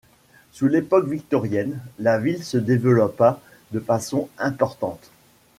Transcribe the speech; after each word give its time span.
Sous 0.51 0.67
l'époque 0.67 1.07
victorienne, 1.07 1.79
la 1.99 2.17
ville 2.17 2.43
se 2.43 2.57
développa 2.57 3.39
de 3.69 3.79
façon 3.79 4.29
importante. 4.39 5.11